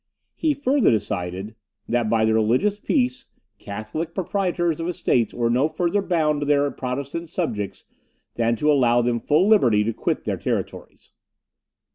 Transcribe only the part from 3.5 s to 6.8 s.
Catholic proprietors of estates were no further bound to their